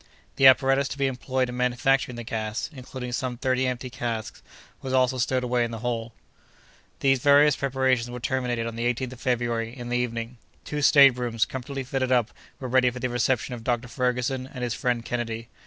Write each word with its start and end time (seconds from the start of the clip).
The 0.37 0.47
apparatus 0.47 0.87
to 0.87 0.97
be 0.97 1.05
employed 1.05 1.47
in 1.47 1.55
manufacturing 1.57 2.15
the 2.15 2.23
gas, 2.23 2.71
including 2.73 3.11
some 3.11 3.37
thirty 3.37 3.67
empty 3.67 3.91
casks, 3.91 4.41
was 4.81 4.93
also 4.93 5.19
stowed 5.19 5.43
away 5.43 5.63
in 5.63 5.69
the 5.69 5.77
hold. 5.85 6.11
These 7.01 7.19
various 7.19 7.55
preparations 7.55 8.09
were 8.09 8.19
terminated 8.19 8.65
on 8.65 8.75
the 8.75 8.91
18th 8.91 9.13
of 9.13 9.21
February, 9.21 9.77
in 9.77 9.89
the 9.89 9.97
evening. 9.99 10.39
Two 10.65 10.81
state 10.81 11.17
rooms, 11.19 11.45
comfortably 11.45 11.83
fitted 11.83 12.11
up, 12.11 12.31
were 12.59 12.67
ready 12.67 12.89
for 12.89 12.97
the 12.97 13.09
reception 13.09 13.53
of 13.53 13.63
Dr. 13.63 13.87
Ferguson 13.87 14.49
and 14.51 14.63
his 14.63 14.73
friend 14.73 15.05
Kennedy. 15.05 15.49